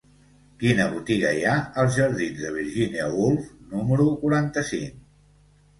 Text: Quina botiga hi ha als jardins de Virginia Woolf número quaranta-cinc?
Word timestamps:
Quina 0.61 0.87
botiga 0.93 1.33
hi 1.39 1.43
ha 1.49 1.53
als 1.83 1.99
jardins 1.99 2.41
de 2.47 2.55
Virginia 2.57 3.07
Woolf 3.19 3.53
número 3.77 4.13
quaranta-cinc? 4.25 5.03